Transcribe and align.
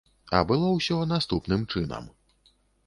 А 0.37 0.39
было 0.51 0.71
ўсё 0.77 0.97
наступным 1.13 1.61
чынам. 1.75 2.13